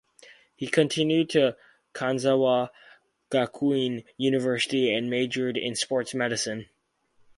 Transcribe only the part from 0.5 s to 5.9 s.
He continued to Kanazawa Gakuin University and majored in